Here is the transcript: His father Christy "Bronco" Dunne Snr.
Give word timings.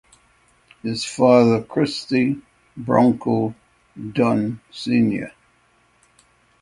His 0.81 1.05
father 1.05 1.61
Christy 1.61 2.41
"Bronco" 2.75 3.53
Dunne 4.13 4.59
Snr. 4.71 5.31